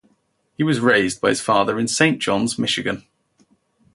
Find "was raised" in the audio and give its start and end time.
0.63-1.21